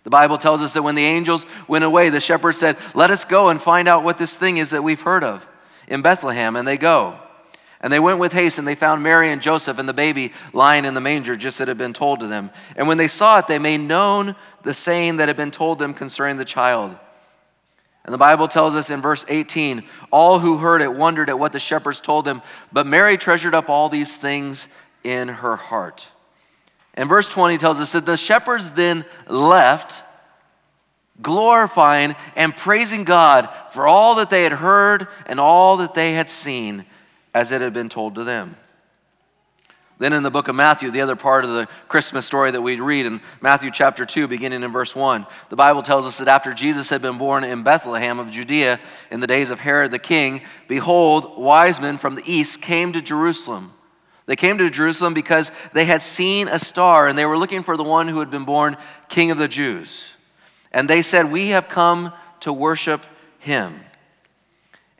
The 0.02 0.08
Bible 0.08 0.38
tells 0.38 0.62
us 0.62 0.72
that 0.72 0.82
when 0.82 0.94
the 0.94 1.04
angels 1.04 1.44
went 1.68 1.84
away, 1.84 2.08
the 2.08 2.20
shepherds 2.20 2.56
said, 2.56 2.78
Let 2.94 3.10
us 3.10 3.26
go 3.26 3.50
and 3.50 3.60
find 3.60 3.86
out 3.86 4.02
what 4.02 4.16
this 4.16 4.34
thing 4.34 4.56
is 4.56 4.70
that 4.70 4.82
we've 4.82 5.02
heard 5.02 5.24
of 5.24 5.46
in 5.88 6.00
Bethlehem. 6.00 6.56
And 6.56 6.66
they 6.66 6.78
go. 6.78 7.18
And 7.82 7.92
they 7.92 8.00
went 8.00 8.18
with 8.18 8.32
haste, 8.32 8.58
and 8.58 8.66
they 8.66 8.74
found 8.74 9.02
Mary 9.02 9.30
and 9.30 9.42
Joseph 9.42 9.76
and 9.76 9.86
the 9.86 9.92
baby 9.92 10.32
lying 10.54 10.86
in 10.86 10.94
the 10.94 11.02
manger, 11.02 11.36
just 11.36 11.56
as 11.56 11.60
it 11.60 11.68
had 11.68 11.76
been 11.76 11.92
told 11.92 12.20
to 12.20 12.28
them. 12.28 12.50
And 12.76 12.88
when 12.88 12.96
they 12.96 13.08
saw 13.08 13.40
it, 13.40 13.46
they 13.46 13.58
made 13.58 13.82
known 13.82 14.36
the 14.62 14.72
saying 14.72 15.18
that 15.18 15.28
had 15.28 15.36
been 15.36 15.50
told 15.50 15.78
them 15.78 15.92
concerning 15.92 16.38
the 16.38 16.46
child. 16.46 16.96
And 18.08 18.14
the 18.14 18.16
Bible 18.16 18.48
tells 18.48 18.74
us 18.74 18.88
in 18.88 19.02
verse 19.02 19.26
18 19.28 19.84
all 20.10 20.38
who 20.38 20.56
heard 20.56 20.80
it 20.80 20.94
wondered 20.94 21.28
at 21.28 21.38
what 21.38 21.52
the 21.52 21.58
shepherds 21.58 22.00
told 22.00 22.24
them, 22.24 22.40
but 22.72 22.86
Mary 22.86 23.18
treasured 23.18 23.54
up 23.54 23.68
all 23.68 23.90
these 23.90 24.16
things 24.16 24.66
in 25.04 25.28
her 25.28 25.56
heart. 25.56 26.08
And 26.94 27.06
verse 27.06 27.28
20 27.28 27.58
tells 27.58 27.80
us 27.80 27.92
that 27.92 28.06
the 28.06 28.16
shepherds 28.16 28.72
then 28.72 29.04
left, 29.28 30.02
glorifying 31.20 32.16
and 32.34 32.56
praising 32.56 33.04
God 33.04 33.50
for 33.72 33.86
all 33.86 34.14
that 34.14 34.30
they 34.30 34.42
had 34.42 34.52
heard 34.52 35.08
and 35.26 35.38
all 35.38 35.76
that 35.76 35.92
they 35.92 36.14
had 36.14 36.30
seen 36.30 36.86
as 37.34 37.52
it 37.52 37.60
had 37.60 37.74
been 37.74 37.90
told 37.90 38.14
to 38.14 38.24
them. 38.24 38.56
Then 39.98 40.12
in 40.12 40.22
the 40.22 40.30
book 40.30 40.46
of 40.46 40.54
Matthew, 40.54 40.92
the 40.92 41.00
other 41.00 41.16
part 41.16 41.44
of 41.44 41.50
the 41.50 41.66
Christmas 41.88 42.24
story 42.24 42.52
that 42.52 42.62
we 42.62 42.78
read 42.78 43.04
in 43.04 43.20
Matthew 43.40 43.70
chapter 43.72 44.06
2, 44.06 44.28
beginning 44.28 44.62
in 44.62 44.70
verse 44.70 44.94
1, 44.94 45.26
the 45.48 45.56
Bible 45.56 45.82
tells 45.82 46.06
us 46.06 46.18
that 46.18 46.28
after 46.28 46.54
Jesus 46.54 46.88
had 46.88 47.02
been 47.02 47.18
born 47.18 47.42
in 47.42 47.64
Bethlehem 47.64 48.20
of 48.20 48.30
Judea 48.30 48.78
in 49.10 49.18
the 49.18 49.26
days 49.26 49.50
of 49.50 49.58
Herod 49.58 49.90
the 49.90 49.98
king, 49.98 50.42
behold, 50.68 51.36
wise 51.36 51.80
men 51.80 51.98
from 51.98 52.14
the 52.14 52.22
east 52.32 52.62
came 52.62 52.92
to 52.92 53.02
Jerusalem. 53.02 53.72
They 54.26 54.36
came 54.36 54.58
to 54.58 54.70
Jerusalem 54.70 55.14
because 55.14 55.50
they 55.72 55.86
had 55.86 56.02
seen 56.02 56.46
a 56.46 56.58
star 56.60 57.08
and 57.08 57.18
they 57.18 57.26
were 57.26 57.38
looking 57.38 57.64
for 57.64 57.76
the 57.76 57.82
one 57.82 58.06
who 58.06 58.20
had 58.20 58.30
been 58.30 58.44
born 58.44 58.76
king 59.08 59.32
of 59.32 59.38
the 59.38 59.48
Jews. 59.48 60.12
And 60.70 60.88
they 60.88 61.02
said, 61.02 61.32
We 61.32 61.48
have 61.48 61.68
come 61.68 62.12
to 62.40 62.52
worship 62.52 63.02
him. 63.38 63.80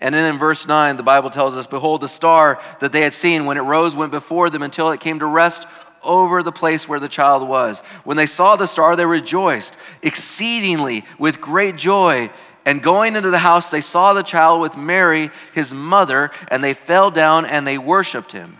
And 0.00 0.14
then 0.14 0.32
in 0.32 0.38
verse 0.38 0.66
9, 0.66 0.96
the 0.96 1.02
Bible 1.02 1.30
tells 1.30 1.56
us, 1.56 1.66
Behold, 1.66 2.00
the 2.00 2.08
star 2.08 2.60
that 2.80 2.92
they 2.92 3.00
had 3.00 3.14
seen 3.14 3.46
when 3.46 3.56
it 3.56 3.62
rose 3.62 3.96
went 3.96 4.12
before 4.12 4.48
them 4.48 4.62
until 4.62 4.90
it 4.90 5.00
came 5.00 5.18
to 5.18 5.26
rest 5.26 5.66
over 6.02 6.42
the 6.42 6.52
place 6.52 6.88
where 6.88 7.00
the 7.00 7.08
child 7.08 7.48
was. 7.48 7.80
When 8.04 8.16
they 8.16 8.26
saw 8.26 8.56
the 8.56 8.66
star, 8.66 8.94
they 8.94 9.04
rejoiced 9.04 9.76
exceedingly 10.02 11.04
with 11.18 11.40
great 11.40 11.76
joy. 11.76 12.30
And 12.64 12.82
going 12.82 13.16
into 13.16 13.30
the 13.30 13.38
house, 13.38 13.70
they 13.70 13.80
saw 13.80 14.12
the 14.12 14.22
child 14.22 14.60
with 14.60 14.76
Mary, 14.76 15.30
his 15.52 15.74
mother, 15.74 16.30
and 16.48 16.62
they 16.62 16.74
fell 16.74 17.10
down 17.10 17.44
and 17.44 17.66
they 17.66 17.78
worshiped 17.78 18.30
him. 18.30 18.58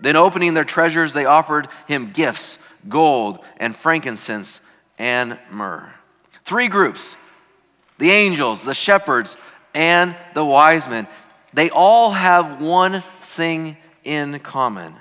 Then, 0.00 0.16
opening 0.16 0.54
their 0.54 0.64
treasures, 0.64 1.12
they 1.12 1.26
offered 1.26 1.68
him 1.86 2.10
gifts 2.10 2.58
gold 2.88 3.38
and 3.58 3.74
frankincense 3.74 4.60
and 4.98 5.38
myrrh. 5.50 5.92
Three 6.44 6.68
groups 6.68 7.16
the 7.98 8.10
angels, 8.10 8.64
the 8.64 8.74
shepherds, 8.74 9.36
and 9.74 10.16
the 10.34 10.44
wise 10.44 10.88
men, 10.88 11.06
they 11.52 11.70
all 11.70 12.10
have 12.10 12.60
one 12.60 13.02
thing 13.20 13.76
in 14.04 14.38
common. 14.40 14.94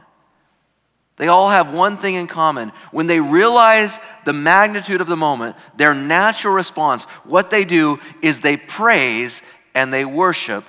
They 1.18 1.28
all 1.28 1.50
have 1.50 1.72
one 1.72 1.98
thing 1.98 2.16
in 2.16 2.25
common. 2.28 2.72
When 2.92 3.06
they 3.06 3.20
realize 3.20 4.00
the 4.25 4.34
magnitude 4.34 5.01
of 5.01 5.08
the 5.08 5.18
moment, 5.18 5.56
their 5.78 5.94
natural 5.94 6.54
response, 6.54 7.06
what 7.25 7.50
they 7.50 7.63
do 7.63 8.00
is 8.22 8.40
they 8.40 8.58
praise 8.58 9.44
and 9.75 9.94
they 9.94 10.04
worship 10.04 10.66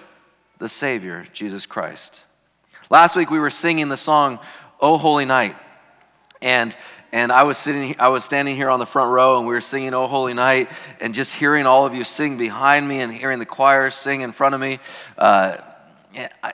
the 0.59 0.69
Savior, 0.69 1.25
Jesus 1.33 1.65
Christ. 1.65 2.23
Last 2.91 3.17
week 3.17 3.31
we 3.31 3.39
were 3.39 3.51
singing 3.51 3.89
the 3.89 3.97
song, 3.97 4.39
O 4.79 4.99
Holy 4.99 5.25
Night. 5.25 5.57
And 6.43 6.77
and 7.13 7.31
I 7.31 7.43
was 7.43 7.59
sitting, 7.59 7.95
I 7.99 8.09
was 8.09 8.25
standing 8.25 8.57
here 8.57 8.71
on 8.71 8.79
the 8.79 8.87
front 8.87 9.11
row, 9.11 9.39
and 9.39 9.47
we 9.47 9.55
were 9.55 9.61
singing 9.61 9.95
"Oh 9.95 10.07
Holy 10.07 10.35
Night," 10.35 10.71
and 11.01 11.15
just 11.15 11.35
hearing 11.35 11.67
all 11.67 11.85
of 11.87 11.95
you 11.95 12.05
sing 12.05 12.37
behind 12.37 12.89
me, 12.89 13.01
and 13.01 13.13
hearing 13.13 13.39
the 13.39 13.47
choir 13.47 13.91
sing 13.91 14.23
in 14.23 14.33
front 14.33 14.55
of 14.55 14.61
me. 14.61 14.79
Uh, 15.19 15.59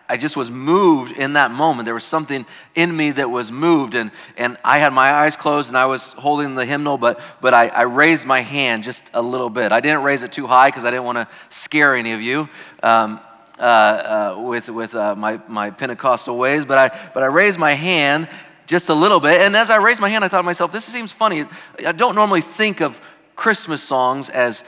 I 0.09 0.17
just 0.17 0.37
was 0.37 0.51
moved 0.51 1.13
in 1.13 1.33
that 1.33 1.51
moment. 1.51 1.87
There 1.87 1.95
was 1.95 2.05
something 2.05 2.47
in 2.77 2.97
me 2.97 3.11
that 3.13 3.29
was 3.29 3.51
moved, 3.51 3.97
and, 3.97 4.13
and 4.37 4.57
I 4.65 4.79
had 4.79 4.93
my 4.93 5.13
eyes 5.13 5.37
closed 5.37 5.69
and 5.69 5.77
I 5.77 5.87
was 5.87 6.13
holding 6.13 6.55
the 6.55 6.65
hymnal, 6.65 6.97
but, 6.97 7.21
but 7.41 7.55
I, 7.55 7.67
I 7.69 7.83
raised 7.83 8.25
my 8.25 8.41
hand 8.41 8.85
just 8.85 9.11
a 9.15 9.23
little 9.23 9.51
bit. 9.51 9.73
I 9.73 9.81
didn't 9.81 10.05
raise 10.05 10.23
it 10.23 10.31
too 10.31 10.47
high 10.47 10.69
because 10.69 10.85
I 10.85 10.91
didn't 10.91 11.05
want 11.05 11.19
to 11.19 11.29
scare 11.49 11.97
any 11.97 12.13
of 12.13 12.21
you 12.21 12.49
um, 12.85 13.21
uh, 13.59 13.63
uh, 13.63 14.43
with, 14.43 14.69
with 14.69 14.95
uh, 14.95 15.17
my, 15.17 15.41
my 15.49 15.71
Pentecostal 15.71 16.39
ways, 16.39 16.65
but 16.65 16.79
I, 16.79 17.11
but 17.13 17.25
I 17.25 17.27
raised 17.27 17.59
my 17.59 17.75
hand 17.75 18.29
just 18.69 18.89
a 18.89 18.95
little 18.95 19.19
bit. 19.19 19.41
And 19.41 19.57
as 19.57 19.71
I 19.71 19.77
raised 19.77 20.01
my 20.01 20.09
hand, 20.09 20.25
I 20.25 20.29
thought 20.29 20.39
to 20.39 20.45
myself, 20.45 20.71
this 20.71 20.85
seems 20.85 21.11
funny. 21.11 21.45
I 21.85 21.91
don't 21.91 22.15
normally 22.15 22.43
think 22.43 22.81
of 22.81 23.01
Christmas 23.35 23.83
songs 23.83 24.31
as, 24.31 24.63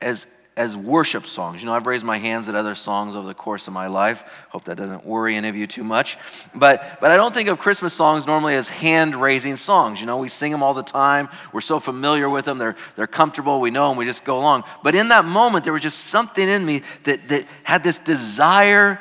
as 0.00 0.26
as 0.56 0.76
worship 0.76 1.24
songs. 1.24 1.62
You 1.62 1.66
know, 1.66 1.72
I've 1.72 1.86
raised 1.86 2.04
my 2.04 2.18
hands 2.18 2.48
at 2.48 2.54
other 2.54 2.74
songs 2.74 3.16
over 3.16 3.26
the 3.26 3.34
course 3.34 3.68
of 3.68 3.72
my 3.72 3.86
life. 3.86 4.24
Hope 4.50 4.64
that 4.64 4.76
doesn't 4.76 5.04
worry 5.04 5.34
any 5.36 5.48
of 5.48 5.56
you 5.56 5.66
too 5.66 5.82
much. 5.82 6.18
But, 6.54 6.98
but 7.00 7.10
I 7.10 7.16
don't 7.16 7.32
think 7.32 7.48
of 7.48 7.58
Christmas 7.58 7.94
songs 7.94 8.26
normally 8.26 8.54
as 8.54 8.68
hand 8.68 9.14
raising 9.14 9.56
songs. 9.56 10.00
You 10.00 10.06
know, 10.06 10.18
we 10.18 10.28
sing 10.28 10.52
them 10.52 10.62
all 10.62 10.74
the 10.74 10.82
time. 10.82 11.30
We're 11.52 11.62
so 11.62 11.80
familiar 11.80 12.28
with 12.28 12.44
them. 12.44 12.58
They're, 12.58 12.76
they're 12.96 13.06
comfortable. 13.06 13.60
We 13.60 13.70
know 13.70 13.88
them. 13.88 13.96
We 13.96 14.04
just 14.04 14.24
go 14.24 14.38
along. 14.38 14.64
But 14.82 14.94
in 14.94 15.08
that 15.08 15.24
moment, 15.24 15.64
there 15.64 15.72
was 15.72 15.82
just 15.82 15.98
something 15.98 16.46
in 16.46 16.64
me 16.66 16.82
that, 17.04 17.28
that 17.28 17.46
had 17.62 17.82
this 17.82 17.98
desire 17.98 19.00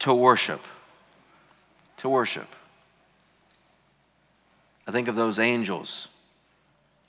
to 0.00 0.14
worship. 0.14 0.60
To 1.98 2.08
worship. 2.08 2.46
I 4.88 4.90
think 4.90 5.06
of 5.06 5.14
those 5.14 5.38
angels 5.38 6.08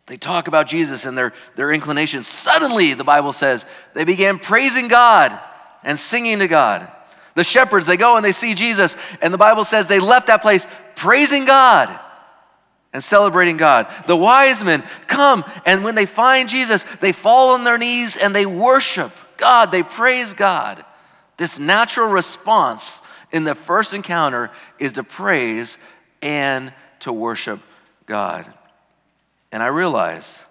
they 0.10 0.18
talk 0.18 0.48
about 0.48 0.66
Jesus 0.66 1.06
and 1.06 1.16
their, 1.16 1.34
their 1.56 1.72
inclinations. 1.72 2.26
Suddenly, 2.26 2.96
the 2.96 3.04
Bible 3.04 3.32
says, 3.32 3.68
they 3.94 4.04
began 4.06 4.40
praising 4.40 4.88
God 4.88 5.40
and 5.84 6.00
singing 6.00 6.40
to 6.40 6.48
God. 6.48 6.92
The 7.36 7.44
shepherds, 7.44 7.86
they 7.86 7.96
go 7.96 8.16
and 8.16 8.26
they 8.26 8.32
see 8.32 8.56
Jesus, 8.56 8.98
and 9.22 9.32
the 9.32 9.38
Bible 9.38 9.64
says 9.64 9.86
they 9.86 10.00
left 10.00 10.26
that 10.28 10.42
place 10.42 10.68
praising 10.96 11.46
God 11.46 11.98
and 12.92 13.04
celebrating 13.04 13.56
God. 13.56 13.86
The 14.08 14.16
wise 14.16 14.64
men 14.64 14.84
come, 15.06 15.46
and 15.64 15.84
when 15.84 15.94
they 15.94 16.08
find 16.08 16.50
Jesus, 16.50 16.86
they 17.02 17.12
fall 17.12 17.54
on 17.54 17.64
their 17.64 17.78
knees 17.78 18.18
and 18.18 18.36
they 18.36 18.48
worship 18.48 19.12
God, 19.38 19.70
they 19.70 19.84
praise 19.84 20.34
God. 20.34 20.84
This 21.38 21.60
natural 21.60 22.10
response 22.10 23.04
in 23.32 23.44
the 23.44 23.54
first 23.54 23.94
encounter 23.94 24.50
is 24.80 24.94
to 24.94 25.04
praise 25.04 25.78
and 26.24 26.74
to 27.02 27.14
worship 27.14 27.62
God. 28.10 28.52
And 29.52 29.64
I 29.64 29.68
realize 29.68 30.42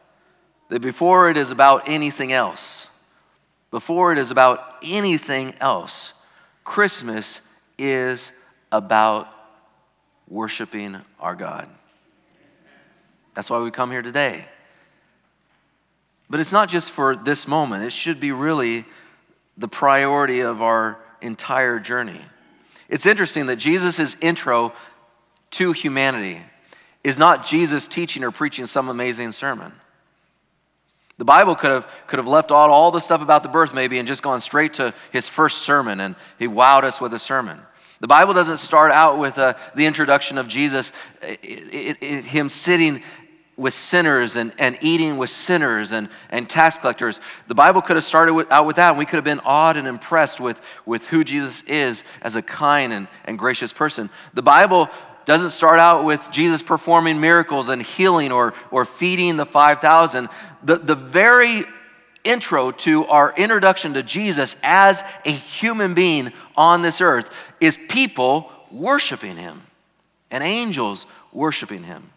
that 0.70 0.80
before 0.80 1.28
it 1.28 1.36
is 1.36 1.50
about 1.50 1.88
anything 1.88 2.32
else, 2.32 2.88
before 3.70 4.12
it 4.12 4.18
is 4.18 4.30
about 4.30 4.76
anything 4.82 5.54
else, 5.60 6.14
Christmas 6.64 7.42
is 7.76 8.32
about 8.72 9.28
worshiping 10.28 10.98
our 11.20 11.34
God. 11.34 11.68
That's 13.34 13.50
why 13.50 13.58
we 13.58 13.70
come 13.70 13.90
here 13.90 14.02
today. 14.02 14.46
But 16.30 16.40
it's 16.40 16.52
not 16.52 16.68
just 16.68 16.90
for 16.90 17.16
this 17.16 17.48
moment, 17.48 17.84
it 17.84 17.92
should 17.92 18.20
be 18.20 18.32
really 18.32 18.84
the 19.56 19.68
priority 19.68 20.40
of 20.40 20.62
our 20.62 20.98
entire 21.20 21.80
journey. 21.80 22.20
It's 22.88 23.06
interesting 23.06 23.46
that 23.46 23.56
Jesus' 23.56 24.16
intro 24.20 24.72
to 25.52 25.72
humanity 25.72 26.42
is 27.04 27.18
not 27.18 27.46
Jesus 27.46 27.86
teaching 27.86 28.24
or 28.24 28.30
preaching 28.30 28.66
some 28.66 28.88
amazing 28.88 29.32
sermon. 29.32 29.72
The 31.18 31.24
Bible 31.24 31.56
could 31.56 31.70
have, 31.70 31.88
could 32.06 32.18
have 32.18 32.28
left 32.28 32.52
out 32.52 32.70
all 32.70 32.90
the 32.90 33.00
stuff 33.00 33.22
about 33.22 33.42
the 33.42 33.48
birth 33.48 33.74
maybe 33.74 33.98
and 33.98 34.06
just 34.06 34.22
gone 34.22 34.40
straight 34.40 34.74
to 34.74 34.94
his 35.12 35.28
first 35.28 35.58
sermon, 35.62 36.00
and 36.00 36.14
he 36.38 36.46
wowed 36.46 36.84
us 36.84 37.00
with 37.00 37.12
a 37.12 37.18
sermon. 37.18 37.60
The 38.00 38.06
Bible 38.06 38.34
doesn't 38.34 38.58
start 38.58 38.92
out 38.92 39.18
with 39.18 39.36
uh, 39.38 39.54
the 39.74 39.84
introduction 39.84 40.38
of 40.38 40.46
Jesus, 40.46 40.92
it, 41.20 41.40
it, 41.42 41.96
it, 42.00 42.24
him 42.24 42.48
sitting 42.48 43.02
with 43.56 43.74
sinners 43.74 44.36
and, 44.36 44.52
and 44.56 44.78
eating 44.80 45.16
with 45.18 45.30
sinners 45.30 45.90
and, 45.90 46.08
and 46.30 46.48
tax 46.48 46.78
collectors. 46.78 47.20
The 47.48 47.56
Bible 47.56 47.82
could 47.82 47.96
have 47.96 48.04
started 48.04 48.34
with, 48.34 48.52
out 48.52 48.66
with 48.66 48.76
that, 48.76 48.90
and 48.90 48.98
we 48.98 49.04
could 49.04 49.16
have 49.16 49.24
been 49.24 49.40
awed 49.40 49.76
and 49.76 49.88
impressed 49.88 50.40
with, 50.40 50.62
with 50.86 51.08
who 51.08 51.24
Jesus 51.24 51.62
is 51.62 52.04
as 52.22 52.36
a 52.36 52.42
kind 52.42 52.92
and, 52.92 53.08
and 53.24 53.36
gracious 53.36 53.72
person. 53.72 54.10
The 54.34 54.42
Bible 54.42 54.88
doesn't 55.28 55.50
start 55.50 55.78
out 55.78 56.06
with 56.06 56.26
Jesus 56.30 56.62
performing 56.62 57.20
miracles 57.20 57.68
and 57.68 57.82
healing 57.82 58.32
or, 58.32 58.54
or 58.70 58.86
feeding 58.86 59.36
the 59.36 59.44
5,000. 59.44 60.26
The, 60.62 60.76
the 60.76 60.94
very 60.94 61.66
intro 62.24 62.70
to 62.70 63.04
our 63.04 63.34
introduction 63.36 63.92
to 63.92 64.02
Jesus 64.02 64.56
as 64.62 65.04
a 65.26 65.30
human 65.30 65.92
being 65.92 66.32
on 66.56 66.80
this 66.80 67.02
earth 67.02 67.30
is 67.60 67.76
people 67.90 68.50
worshiping 68.70 69.36
him 69.36 69.60
and 70.30 70.42
angels 70.42 71.04
worshiping 71.30 71.82
him. 71.82 72.08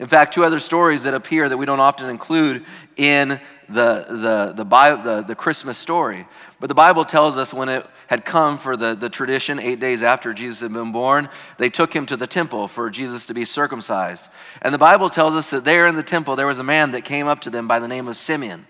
In 0.00 0.06
fact, 0.06 0.32
two 0.32 0.46
other 0.46 0.60
stories 0.60 1.02
that 1.02 1.12
appear 1.12 1.46
that 1.46 1.58
we 1.58 1.66
don't 1.66 1.78
often 1.78 2.08
include 2.08 2.64
in 2.96 3.38
the, 3.68 4.06
the, 4.08 4.54
the, 4.56 4.64
Bible, 4.64 5.02
the, 5.02 5.22
the 5.22 5.34
Christmas 5.34 5.76
story. 5.76 6.26
But 6.58 6.68
the 6.68 6.74
Bible 6.74 7.04
tells 7.04 7.36
us 7.36 7.52
when 7.52 7.68
it 7.68 7.86
had 8.06 8.24
come 8.24 8.56
for 8.56 8.78
the, 8.78 8.94
the 8.94 9.10
tradition, 9.10 9.60
eight 9.60 9.78
days 9.78 10.02
after 10.02 10.32
Jesus 10.32 10.60
had 10.60 10.72
been 10.72 10.90
born, 10.90 11.28
they 11.58 11.68
took 11.68 11.94
him 11.94 12.06
to 12.06 12.16
the 12.16 12.26
temple 12.26 12.66
for 12.66 12.88
Jesus 12.88 13.26
to 13.26 13.34
be 13.34 13.44
circumcised. 13.44 14.30
And 14.62 14.72
the 14.72 14.78
Bible 14.78 15.10
tells 15.10 15.34
us 15.34 15.50
that 15.50 15.66
there 15.66 15.86
in 15.86 15.96
the 15.96 16.02
temple, 16.02 16.34
there 16.34 16.46
was 16.46 16.58
a 16.58 16.64
man 16.64 16.92
that 16.92 17.04
came 17.04 17.26
up 17.26 17.40
to 17.40 17.50
them 17.50 17.68
by 17.68 17.78
the 17.78 17.86
name 17.86 18.08
of 18.08 18.16
Simeon. 18.16 18.66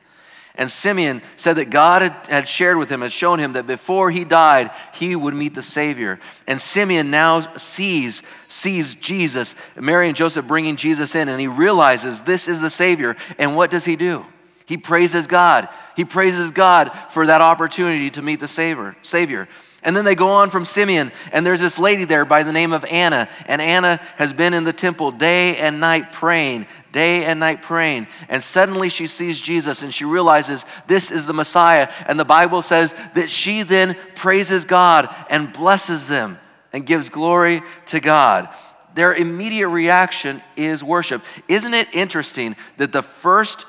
And 0.61 0.71
Simeon 0.71 1.23
said 1.37 1.57
that 1.57 1.71
God 1.71 2.03
had, 2.29 2.47
shared 2.47 2.77
with 2.77 2.91
him, 2.91 3.01
had 3.01 3.13
shown 3.13 3.39
him 3.39 3.55
that 3.55 3.67
before 3.67 4.11
he 4.11 4.25
died, 4.25 4.71
he 4.93 5.17
would 5.17 5.33
meet 5.33 5.55
the 5.55 5.63
Savior. 5.63 6.21
And 6.47 6.61
Simeon 6.61 7.11
now 7.11 7.55
sees, 7.55 8.23
sees 8.47 8.95
Jesus, 8.95 9.57
Mary 9.75 10.09
and 10.09 10.15
Joseph 10.15 10.47
bringing 10.47 10.77
Jesus 10.77 11.15
in, 11.15 11.31
and 11.31 11.41
he 11.41 11.47
realizes 11.47 12.21
this 12.21 12.47
is 12.47 12.61
the 12.61 12.69
Savior. 12.69 13.17
And 13.39 13.57
what 13.57 13.71
does 13.71 13.87
he 13.87 13.97
do? 13.97 14.27
He 14.67 14.77
praises 14.77 15.27
God. 15.27 15.71
He 15.97 16.05
praises 16.05 16.51
God 16.51 16.93
for 17.09 17.27
that 17.27 17.41
opportunity 17.41 18.11
to 18.11 18.21
meet 18.21 18.39
the 18.39 18.47
Savior. 18.47 18.95
Savior. 19.01 19.49
And 19.83 19.97
then 19.97 20.05
they 20.05 20.15
go 20.15 20.29
on 20.29 20.51
from 20.51 20.67
Simeon, 20.67 21.11
and 21.33 21.45
there's 21.45 21.61
this 21.61 21.79
lady 21.79 22.05
there 22.05 22.27
by 22.27 22.43
the 22.43 22.53
name 22.53 22.73
of 22.73 22.85
Anna. 22.85 23.29
And 23.47 23.63
Anna 23.63 23.99
has 24.17 24.33
been 24.35 24.53
in 24.53 24.65
the 24.65 24.75
temple 24.75 25.11
day 25.11 25.57
and 25.57 25.81
night 25.81 26.13
praying, 26.13 26.67
day 26.93 27.25
and 27.25 27.41
night 27.41 27.63
praying. 27.63 28.07
And 28.29 28.45
suddenly 28.45 28.91
she 28.91 29.07
sees 29.07 29.41
Jesus 29.41 29.83
and 29.83 29.95
she 29.95 30.05
realizes 30.05 30.67
this 30.87 31.11
is 31.11 31.25
the 31.25 31.33
Messiah. 31.33 31.89
And 32.07 32.21
the 32.21 32.27
Bible 32.27 32.61
says 32.61 32.95
that 33.15 33.31
she 33.31 33.63
then 33.63 33.97
praises 34.15 34.67
God 34.67 35.15
and 35.31 35.51
blesses 35.51 36.09
them 36.09 36.39
and 36.75 36.85
gives 36.85 37.09
glory 37.09 37.63
to 37.87 38.01
God. 38.01 38.51
Their 38.95 39.15
immediate 39.15 39.69
reaction 39.69 40.43
is 40.57 40.85
worship. 40.85 41.23
Isn't 41.49 41.75
it 41.75 41.95
interesting 41.95 42.55
that 42.77 42.93
the 42.93 43.03
first 43.03 43.65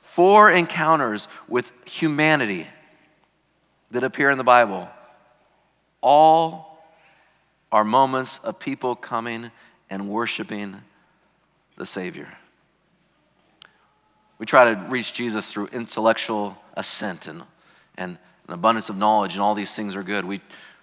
four 0.00 0.50
encounters 0.50 1.28
with 1.48 1.70
humanity 1.84 2.66
that 3.90 4.04
appear 4.04 4.30
in 4.30 4.38
the 4.38 4.44
Bible 4.44 4.88
all 6.00 6.82
are 7.72 7.84
moments 7.84 8.38
of 8.38 8.58
people 8.58 8.96
coming 8.96 9.50
and 9.88 10.08
worshiping 10.08 10.76
the 11.76 11.86
Savior. 11.86 12.28
We 14.38 14.46
try 14.46 14.74
to 14.74 14.86
reach 14.88 15.12
Jesus 15.12 15.52
through 15.52 15.66
intellectual 15.66 16.56
assent 16.74 17.26
and, 17.26 17.42
and 17.96 18.16
an 18.48 18.54
abundance 18.54 18.88
of 18.88 18.96
knowledge, 18.96 19.34
and 19.34 19.42
all 19.42 19.54
these 19.54 19.74
things 19.74 19.94
are 19.96 20.02
good. 20.02 20.24
We, 20.24 20.40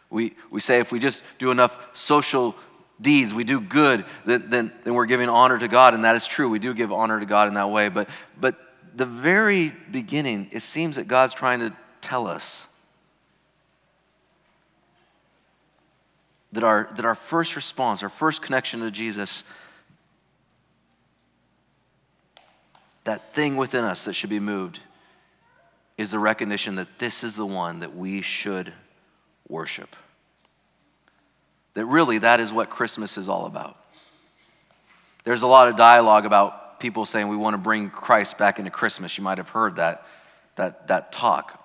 we, 0.09 0.35
we 0.51 0.59
say 0.59 0.79
if 0.79 0.91
we 0.91 0.99
just 0.99 1.23
do 1.39 1.51
enough 1.51 1.89
social 1.93 2.55
deeds, 3.01 3.33
we 3.33 3.43
do 3.43 3.59
good, 3.59 4.05
then, 4.25 4.49
then, 4.49 4.71
then 4.83 4.93
we're 4.93 5.05
giving 5.05 5.29
honor 5.29 5.57
to 5.57 5.67
God, 5.67 5.93
and 5.93 6.05
that 6.05 6.15
is 6.15 6.27
true. 6.27 6.49
We 6.49 6.59
do 6.59 6.73
give 6.73 6.91
honor 6.91 7.19
to 7.19 7.25
God 7.25 7.47
in 7.47 7.55
that 7.55 7.69
way. 7.69 7.89
But, 7.89 8.09
but 8.39 8.55
the 8.95 9.05
very 9.05 9.73
beginning, 9.91 10.49
it 10.51 10.61
seems 10.61 10.95
that 10.95 11.07
God's 11.07 11.33
trying 11.33 11.59
to 11.59 11.73
tell 12.01 12.27
us 12.27 12.67
that 16.51 16.63
our, 16.63 16.89
that 16.95 17.05
our 17.05 17.15
first 17.15 17.55
response, 17.55 18.03
our 18.03 18.09
first 18.09 18.41
connection 18.41 18.79
to 18.81 18.91
Jesus, 18.91 19.43
that 23.03 23.33
thing 23.33 23.57
within 23.57 23.83
us 23.83 24.05
that 24.05 24.13
should 24.13 24.29
be 24.29 24.39
moved, 24.39 24.79
is 25.97 26.11
the 26.11 26.19
recognition 26.19 26.75
that 26.75 26.99
this 26.99 27.23
is 27.23 27.35
the 27.35 27.45
one 27.45 27.79
that 27.79 27.95
we 27.95 28.21
should 28.21 28.71
worship. 29.47 29.95
That 31.73 31.85
really, 31.85 32.19
that 32.19 32.39
is 32.39 32.53
what 32.53 32.69
Christmas 32.69 33.17
is 33.17 33.29
all 33.29 33.45
about. 33.45 33.77
There's 35.23 35.41
a 35.41 35.47
lot 35.47 35.67
of 35.67 35.75
dialogue 35.75 36.25
about 36.25 36.79
people 36.79 37.05
saying 37.05 37.27
we 37.27 37.35
want 37.35 37.53
to 37.53 37.57
bring 37.57 37.89
Christ 37.89 38.37
back 38.37 38.59
into 38.59 38.71
Christmas. 38.71 39.17
You 39.17 39.23
might 39.23 39.37
have 39.37 39.49
heard 39.49 39.75
that, 39.75 40.05
that, 40.55 40.87
that 40.87 41.11
talk. 41.11 41.63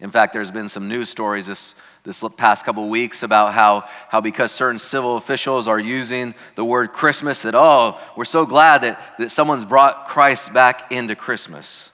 In 0.00 0.10
fact, 0.10 0.32
there's 0.32 0.50
been 0.50 0.68
some 0.68 0.88
news 0.88 1.08
stories 1.08 1.46
this, 1.46 1.74
this 2.02 2.22
past 2.36 2.64
couple 2.64 2.88
weeks 2.88 3.22
about 3.22 3.54
how, 3.54 3.88
how 4.08 4.20
because 4.20 4.52
certain 4.52 4.78
civil 4.78 5.16
officials 5.16 5.66
are 5.66 5.78
using 5.78 6.34
the 6.54 6.64
word 6.64 6.92
Christmas, 6.92 7.42
that, 7.42 7.54
oh, 7.54 7.98
we're 8.16 8.26
so 8.26 8.44
glad 8.44 8.82
that, 8.82 9.00
that 9.18 9.30
someone's 9.30 9.64
brought 9.64 10.06
Christ 10.06 10.52
back 10.52 10.92
into 10.92 11.16
Christmas. 11.16 11.90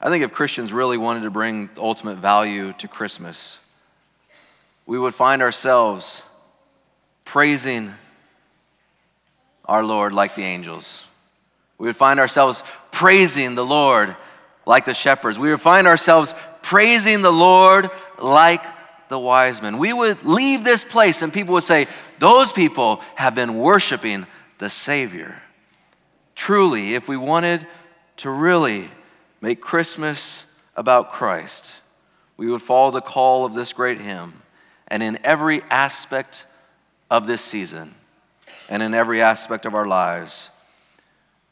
I 0.00 0.10
think 0.10 0.24
if 0.24 0.32
Christians 0.32 0.72
really 0.72 0.98
wanted 0.98 1.22
to 1.22 1.30
bring 1.30 1.70
ultimate 1.78 2.16
value 2.16 2.72
to 2.74 2.88
Christmas, 2.88 3.60
we 4.84 4.98
would 4.98 5.14
find 5.14 5.42
ourselves 5.42 6.22
praising 7.24 7.94
our 9.64 9.84
Lord 9.84 10.12
like 10.12 10.34
the 10.34 10.42
angels. 10.42 11.06
We 11.78 11.86
would 11.86 11.96
find 11.96 12.20
ourselves 12.20 12.62
praising 12.90 13.54
the 13.54 13.64
Lord 13.64 14.16
like 14.64 14.84
the 14.84 14.94
shepherds. 14.94 15.38
We 15.38 15.50
would 15.50 15.60
find 15.60 15.86
ourselves 15.86 16.34
praising 16.66 17.22
the 17.22 17.32
Lord 17.32 17.88
like 18.18 18.64
the 19.08 19.18
wise 19.18 19.62
men. 19.62 19.78
We 19.78 19.92
would 19.92 20.24
leave 20.24 20.64
this 20.64 20.82
place 20.82 21.22
and 21.22 21.32
people 21.32 21.54
would 21.54 21.62
say, 21.62 21.86
Those 22.18 22.50
people 22.50 23.00
have 23.14 23.36
been 23.36 23.56
worshiping 23.56 24.26
the 24.58 24.68
Savior. 24.68 25.40
Truly, 26.34 26.94
if 26.94 27.06
we 27.06 27.16
wanted 27.16 27.64
to 28.18 28.30
really 28.30 28.90
make 29.40 29.60
Christmas 29.60 30.44
about 30.74 31.12
Christ, 31.12 31.72
we 32.36 32.50
would 32.50 32.62
follow 32.62 32.90
the 32.90 33.00
call 33.00 33.44
of 33.44 33.54
this 33.54 33.72
great 33.72 34.00
hymn 34.00 34.42
and 34.88 35.04
in 35.04 35.20
every 35.22 35.62
aspect 35.70 36.46
of 37.12 37.28
this 37.28 37.42
season 37.42 37.94
and 38.68 38.82
in 38.82 38.92
every 38.92 39.22
aspect 39.22 39.66
of 39.66 39.74
our 39.76 39.86
lives, 39.86 40.50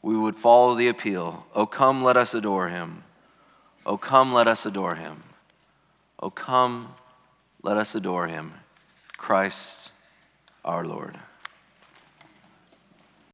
we 0.01 0.17
would 0.17 0.35
follow 0.35 0.75
the 0.75 0.89
appeal 0.89 1.45
Oh, 1.55 1.65
come, 1.65 2.03
let 2.03 2.17
us 2.17 2.33
adore 2.33 2.67
him. 2.67 3.05
Oh, 3.85 3.97
come, 3.97 4.33
let 4.33 4.47
us 4.47 4.65
adore 4.65 4.95
him. 4.95 5.23
Oh, 6.19 6.31
come, 6.31 6.93
let 7.61 7.77
us 7.77 7.93
adore 7.93 8.27
him. 8.27 8.53
Christ 9.17 9.91
our 10.63 10.83
Lord. 10.83 11.19